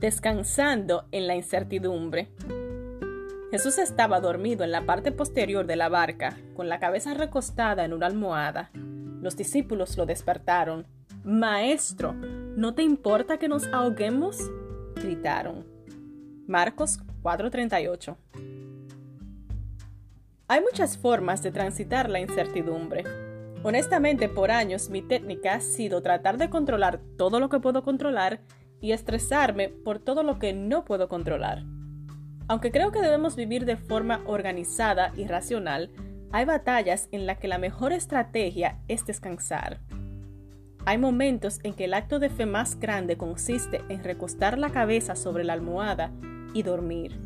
descansando 0.00 1.04
en 1.12 1.26
la 1.26 1.36
incertidumbre. 1.36 2.28
Jesús 3.50 3.78
estaba 3.78 4.20
dormido 4.20 4.64
en 4.64 4.72
la 4.72 4.86
parte 4.86 5.12
posterior 5.12 5.66
de 5.66 5.76
la 5.76 5.88
barca, 5.88 6.38
con 6.56 6.68
la 6.68 6.80
cabeza 6.80 7.14
recostada 7.14 7.84
en 7.84 7.92
una 7.92 8.06
almohada. 8.06 8.70
Los 9.20 9.36
discípulos 9.36 9.98
lo 9.98 10.06
despertaron. 10.06 10.86
Maestro, 11.24 12.14
¿no 12.14 12.74
te 12.74 12.82
importa 12.82 13.38
que 13.38 13.48
nos 13.48 13.66
ahoguemos? 13.72 14.38
gritaron. 14.94 15.66
Marcos 16.46 16.98
4:38 17.22 18.16
Hay 20.48 20.60
muchas 20.62 20.96
formas 20.96 21.42
de 21.42 21.52
transitar 21.52 22.08
la 22.08 22.20
incertidumbre. 22.20 23.04
Honestamente, 23.62 24.28
por 24.28 24.50
años 24.50 24.88
mi 24.88 25.02
técnica 25.02 25.54
ha 25.54 25.60
sido 25.60 26.00
tratar 26.00 26.38
de 26.38 26.48
controlar 26.48 27.00
todo 27.18 27.40
lo 27.40 27.50
que 27.50 27.60
puedo 27.60 27.82
controlar 27.82 28.40
y 28.80 28.92
estresarme 28.92 29.68
por 29.68 29.98
todo 29.98 30.22
lo 30.22 30.38
que 30.38 30.52
no 30.52 30.84
puedo 30.84 31.08
controlar. 31.08 31.64
Aunque 32.48 32.72
creo 32.72 32.90
que 32.90 33.00
debemos 33.00 33.36
vivir 33.36 33.64
de 33.64 33.76
forma 33.76 34.22
organizada 34.26 35.12
y 35.16 35.26
racional, 35.26 35.90
hay 36.32 36.44
batallas 36.44 37.08
en 37.12 37.26
las 37.26 37.38
que 37.38 37.48
la 37.48 37.58
mejor 37.58 37.92
estrategia 37.92 38.78
es 38.88 39.04
descansar. 39.06 39.80
Hay 40.86 40.98
momentos 40.98 41.60
en 41.62 41.74
que 41.74 41.84
el 41.84 41.94
acto 41.94 42.18
de 42.18 42.30
fe 42.30 42.46
más 42.46 42.78
grande 42.78 43.16
consiste 43.16 43.82
en 43.88 44.02
recostar 44.02 44.58
la 44.58 44.70
cabeza 44.70 45.14
sobre 45.14 45.44
la 45.44 45.52
almohada 45.52 46.10
y 46.54 46.62
dormir. 46.62 47.20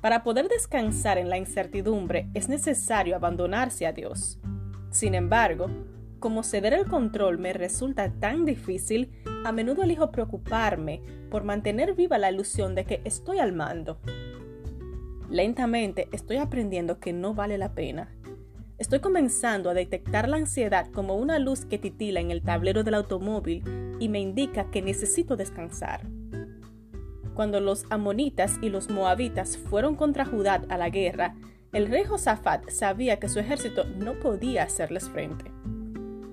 Para 0.00 0.22
poder 0.22 0.48
descansar 0.48 1.18
en 1.18 1.28
la 1.28 1.38
incertidumbre 1.38 2.28
es 2.34 2.48
necesario 2.48 3.16
abandonarse 3.16 3.86
a 3.86 3.92
Dios. 3.92 4.38
Sin 4.90 5.14
embargo, 5.14 5.68
como 6.20 6.42
ceder 6.42 6.72
el 6.72 6.86
control 6.86 7.38
me 7.38 7.52
resulta 7.52 8.12
tan 8.12 8.44
difícil, 8.44 9.10
a 9.44 9.52
menudo 9.52 9.82
elijo 9.82 10.10
preocuparme 10.10 11.02
por 11.30 11.44
mantener 11.44 11.94
viva 11.94 12.18
la 12.18 12.30
ilusión 12.30 12.74
de 12.74 12.84
que 12.84 13.00
estoy 13.04 13.38
al 13.38 13.52
mando. 13.52 13.98
Lentamente 15.30 16.08
estoy 16.12 16.38
aprendiendo 16.38 16.98
que 16.98 17.12
no 17.12 17.34
vale 17.34 17.58
la 17.58 17.74
pena. 17.74 18.14
Estoy 18.78 19.00
comenzando 19.00 19.70
a 19.70 19.74
detectar 19.74 20.28
la 20.28 20.36
ansiedad 20.36 20.90
como 20.90 21.16
una 21.16 21.38
luz 21.38 21.64
que 21.64 21.78
titila 21.78 22.20
en 22.20 22.30
el 22.30 22.42
tablero 22.42 22.82
del 22.82 22.94
automóvil 22.94 23.62
y 24.00 24.08
me 24.08 24.20
indica 24.20 24.70
que 24.70 24.82
necesito 24.82 25.36
descansar. 25.36 26.02
Cuando 27.34 27.60
los 27.60 27.84
amonitas 27.90 28.58
y 28.62 28.68
los 28.68 28.90
moabitas 28.90 29.56
fueron 29.56 29.96
contra 29.96 30.24
Judá 30.24 30.62
a 30.68 30.78
la 30.78 30.90
guerra, 30.90 31.34
el 31.72 31.88
rey 31.88 32.04
Josafat 32.04 32.70
sabía 32.70 33.18
que 33.18 33.28
su 33.28 33.40
ejército 33.40 33.84
no 33.84 34.14
podía 34.20 34.62
hacerles 34.62 35.08
frente. 35.08 35.50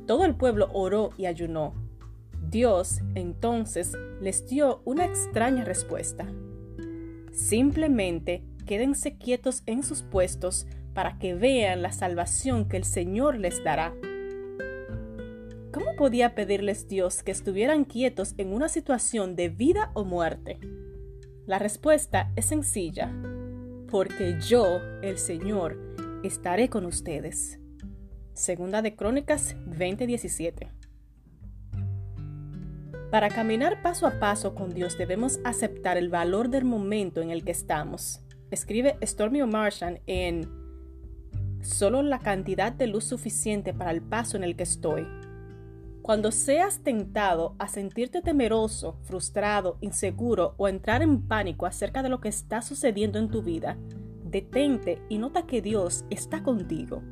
Todo 0.06 0.26
el 0.26 0.36
pueblo 0.36 0.70
oró 0.74 1.10
y 1.18 1.26
ayunó. 1.26 1.74
Dios 2.52 3.00
entonces 3.16 3.94
les 4.20 4.46
dio 4.46 4.82
una 4.84 5.06
extraña 5.06 5.64
respuesta. 5.64 6.28
Simplemente 7.32 8.44
quédense 8.66 9.18
quietos 9.18 9.64
en 9.68 9.84
sus 9.84 10.02
puestos 10.02 10.68
para 10.94 11.18
que 11.18 11.34
vean 11.34 11.82
la 11.82 11.94
salvación 11.94 12.68
que 12.68 12.76
el 12.76 12.84
Señor 12.84 13.40
les 13.40 13.64
dará. 13.64 13.94
¿Cómo 15.72 15.96
podía 15.96 16.36
pedirles 16.36 16.90
Dios 16.90 17.24
que 17.24 17.32
estuvieran 17.32 17.86
quietos 17.86 18.36
en 18.38 18.52
una 18.52 18.68
situación 18.68 19.38
de 19.38 19.48
vida 19.48 19.92
o 19.94 20.04
muerte? 20.04 20.60
La 21.46 21.58
respuesta 21.58 22.34
es 22.36 22.48
sencilla, 22.48 23.10
porque 23.90 24.38
yo, 24.42 24.82
el 25.02 25.18
Señor, 25.18 25.96
estaré 26.24 26.70
con 26.70 26.86
ustedes. 26.86 27.60
Segunda 28.34 28.82
de 28.82 28.98
Crónicas 28.98 29.56
20:17. 29.66 30.91
Para 33.12 33.30
caminar 33.30 33.82
paso 33.82 34.08
a 34.08 34.20
paso 34.20 34.56
con 34.56 34.74
Dios 34.74 34.98
debemos 34.98 35.42
aceptar 35.44 35.98
el 35.98 36.08
valor 36.08 36.48
del 36.48 36.64
momento 36.64 37.22
en 37.22 37.30
el 37.30 37.44
que 37.44 37.52
estamos. 37.52 38.22
Escribe 38.52 38.98
Stormy 39.04 39.42
O'Martian 39.42 40.00
en 40.08 40.50
Solo 41.62 42.04
la 42.04 42.20
cantidad 42.20 42.72
de 42.72 42.88
luz 42.88 43.04
suficiente 43.04 43.74
para 43.74 43.92
el 43.92 44.02
paso 44.02 44.38
en 44.38 44.46
el 44.46 44.56
que 44.56 44.64
estoy. 44.64 45.06
Cuando 46.02 46.32
seas 46.32 46.84
tentado 46.84 47.54
a 47.60 47.68
sentirte 47.68 48.22
temeroso, 48.22 48.98
frustrado, 49.04 49.78
inseguro 49.82 50.56
o 50.58 50.70
entrar 50.70 51.02
en 51.02 51.28
pánico 51.28 51.66
acerca 51.66 52.02
de 52.02 52.10
lo 52.10 52.22
que 52.22 52.30
está 52.30 52.62
sucediendo 52.62 53.20
en 53.20 53.30
tu 53.30 53.44
vida, 53.44 53.78
detente 54.24 55.02
y 55.10 55.18
nota 55.18 55.46
que 55.46 55.62
Dios 55.62 56.06
está 56.10 56.44
contigo 56.44 57.04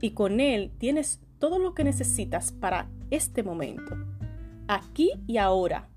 y 0.00 0.12
con 0.12 0.40
Él 0.40 0.72
tienes 0.78 1.20
todo 1.38 1.58
lo 1.58 1.74
que 1.74 1.84
necesitas 1.84 2.52
para 2.52 2.88
este 3.10 3.42
momento, 3.42 3.96
aquí 4.70 5.12
y 5.26 5.38
ahora. 5.38 5.88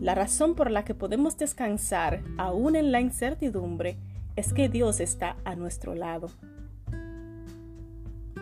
La 0.00 0.14
razón 0.14 0.54
por 0.54 0.70
la 0.70 0.84
que 0.84 0.94
podemos 0.94 1.36
descansar 1.36 2.22
aún 2.38 2.74
en 2.74 2.90
la 2.90 3.00
incertidumbre 3.00 3.98
es 4.34 4.54
que 4.54 4.68
Dios 4.70 5.00
está 5.00 5.36
a 5.44 5.56
nuestro 5.56 5.94
lado. 5.94 6.30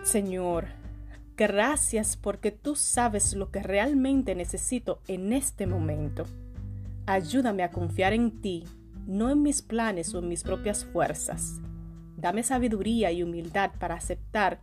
Señor, 0.05 0.67
gracias 1.37 2.17
porque 2.17 2.53
tú 2.53 2.77
sabes 2.77 3.35
lo 3.35 3.51
que 3.51 3.63
realmente 3.63 4.37
necesito 4.37 5.01
en 5.09 5.33
este 5.33 5.67
momento. 5.67 6.25
Ayúdame 7.07 7.65
a 7.65 7.71
confiar 7.71 8.13
en 8.13 8.41
ti, 8.41 8.65
no 9.07 9.31
en 9.31 9.43
mis 9.43 9.63
planes 9.63 10.15
o 10.15 10.21
en 10.21 10.29
mis 10.29 10.45
propias 10.45 10.85
fuerzas. 10.85 11.61
Dame 12.17 12.45
sabiduría 12.45 13.11
y 13.11 13.23
humildad 13.25 13.73
para 13.81 13.97
aceptar 13.97 14.61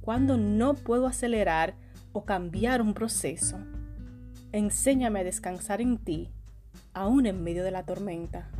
cuando 0.00 0.38
no 0.38 0.74
puedo 0.74 1.06
acelerar 1.06 1.74
o 2.12 2.24
cambiar 2.24 2.80
un 2.80 2.94
proceso. 2.94 3.58
Enséñame 4.54 5.18
a 5.18 5.24
descansar 5.24 5.80
en 5.80 5.98
ti, 5.98 6.30
aún 6.92 7.26
en 7.26 7.42
medio 7.42 7.64
de 7.64 7.72
la 7.72 7.82
tormenta. 7.82 8.52